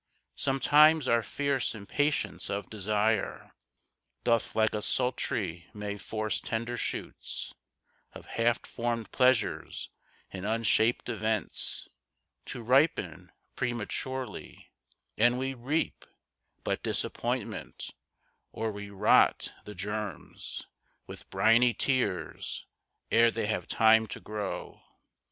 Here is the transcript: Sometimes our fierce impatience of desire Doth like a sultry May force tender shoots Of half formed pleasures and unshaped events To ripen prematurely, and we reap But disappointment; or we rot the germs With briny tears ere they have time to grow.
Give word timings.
Sometimes 0.33 1.07
our 1.07 1.21
fierce 1.21 1.75
impatience 1.75 2.49
of 2.49 2.71
desire 2.71 3.53
Doth 4.23 4.55
like 4.55 4.73
a 4.73 4.81
sultry 4.81 5.67
May 5.75 5.95
force 5.99 6.41
tender 6.41 6.75
shoots 6.75 7.53
Of 8.13 8.25
half 8.25 8.65
formed 8.65 9.11
pleasures 9.11 9.91
and 10.31 10.43
unshaped 10.43 11.07
events 11.07 11.87
To 12.47 12.63
ripen 12.63 13.31
prematurely, 13.55 14.71
and 15.19 15.37
we 15.37 15.53
reap 15.53 16.03
But 16.63 16.81
disappointment; 16.81 17.91
or 18.51 18.71
we 18.71 18.89
rot 18.89 19.53
the 19.65 19.75
germs 19.75 20.65
With 21.05 21.29
briny 21.29 21.75
tears 21.75 22.65
ere 23.11 23.29
they 23.29 23.45
have 23.45 23.67
time 23.67 24.07
to 24.07 24.19
grow. 24.19 24.81